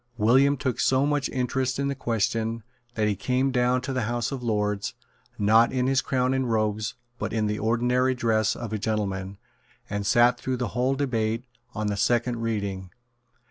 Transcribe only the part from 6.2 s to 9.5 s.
and robes, but in the ordinary dress of a gentleman,